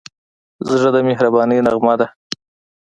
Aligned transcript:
زړه 0.69 0.89
د 0.95 0.97
مهربانۍ 1.07 1.57
نغمه 1.65 1.95
ده. 1.99 2.07